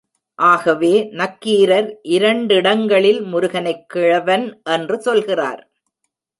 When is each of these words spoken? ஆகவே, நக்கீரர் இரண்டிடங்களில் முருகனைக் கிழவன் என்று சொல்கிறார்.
ஆகவே, 0.35 1.09
நக்கீரர் 1.11 1.99
இரண்டிடங்களில் 2.03 3.23
முருகனைக் 3.23 3.89
கிழவன் 3.89 4.61
என்று 4.63 5.01
சொல்கிறார். 5.01 5.71